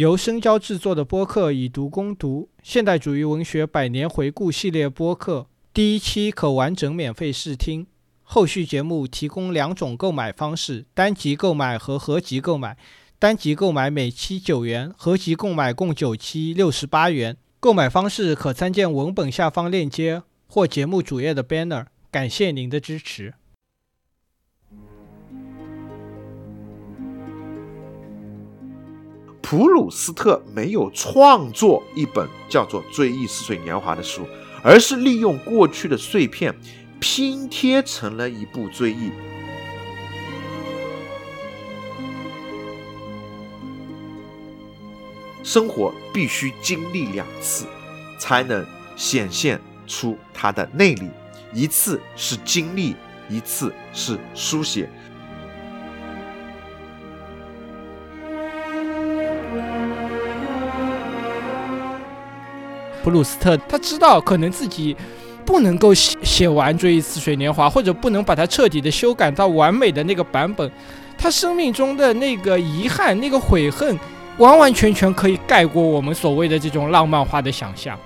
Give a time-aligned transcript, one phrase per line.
[0.00, 7.86] 由深交制作的播客《以读攻读》现代主义文学百年回顾系列播客，第一期可完整免费试听。
[8.22, 12.78] 后续节目提供两种购买方式：单集购买和合集购买。
[13.18, 17.36] 单集购买每期九元，合集购买共九期，六十八元。
[17.60, 21.84] 购买方式可参见文本下方链接或节目主页的 banner。
[22.10, 23.34] 感谢您的支持。
[29.50, 34.24] 普鲁斯特没有创作一本叫做《追忆似水年华》的书，
[34.62, 36.54] 而是利用过去的碎片
[37.00, 39.10] 拼贴成了一部追忆。
[45.42, 47.66] 生活必须经历两次，
[48.20, 48.64] 才能
[48.94, 51.10] 显现出它的内力。
[51.52, 52.94] 一次是经历，
[53.28, 54.88] 一次是书写。
[63.02, 64.94] 普鲁斯特他知道，可能自己
[65.46, 70.70] 不能够写写完《追忆似水年华》，或者不能把它彻底的修改到完美的那个版本。
[71.16, 73.98] 他生命中的那个遗憾、那个悔恨，
[74.38, 77.98] 完完全全可以盖过我们所谓的这种浪漫化的想象。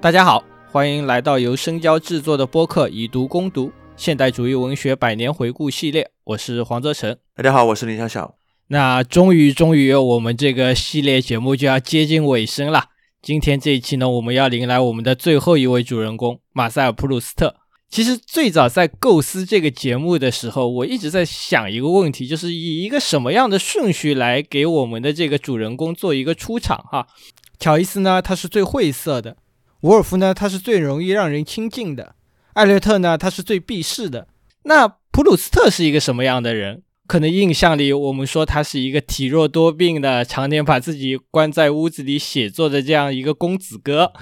[0.00, 6.10] 大家好，欢迎来到由深交制作的播客《以读攻读》现代主义文学百年回顾系列。
[6.24, 8.34] 我是黄泽成，大家好，我是林小小。
[8.66, 12.86] 那终于，终于，我们这个系列节目就要接近尾声了。
[13.22, 17.54] 今天这一期呢，我们要迎来我们的最后一位主人公马塞尔·普鲁斯特。
[17.88, 27.06] 其实最早在构思这个节目的时候，我一直在想一个问题，就是以一个什么样的顺序来给我们的这个主人公做一个出场哈。
[27.60, 29.36] 乔伊斯呢，他是最晦涩的；
[29.82, 32.16] 伍尔夫呢，他是最容易让人亲近的；
[32.54, 34.28] 艾略特呢，他是最避世的。
[34.64, 36.82] 那普鲁斯特是一个什么样的人？
[37.06, 44.12] 可能印象里，我们说他是一个体弱多病的，常年把自己关在屋子里写作的这样一个公子哥，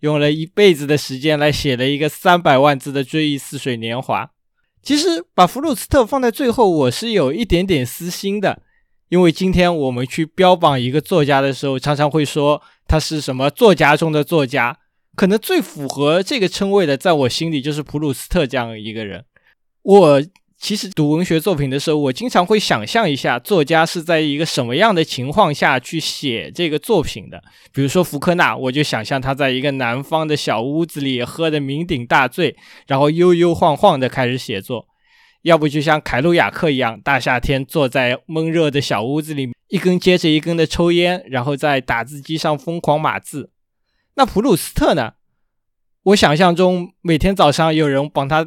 [0.00, 4.24] 用了一辈子的时间来写了一个三百万字的《追忆似水年华》。
[4.82, 8.62] 其实把普鲁斯特放在最后，我是有一点点私心的，
[9.10, 14.76] 因为今天我们去标榜一个作家的时候，常常会说他是什么作家中的作家，
[15.14, 19.24] 可能最符合这个称谓的，在我心里就是普鲁斯特这样一个人。
[19.82, 20.22] 我
[20.58, 27.42] 其实读文学作品的时候，我经常会想象一下作家是在一个什么样的情况下去写这个作品的。
[27.72, 32.56] 比如说福克纳，我就想象他在一个南方的小屋子里喝得酩酊大醉，
[32.86, 34.86] 然后悠悠晃晃的开始写作；
[35.42, 43.50] 要不就像凯鲁亚克一样，大夏天坐在闷热的小屋子里，一根接着一根的抽烟，然后在打字机上疯狂码字。
[44.14, 45.14] 那普鲁斯特呢？
[46.04, 48.40] 我想象中每天早上有人帮他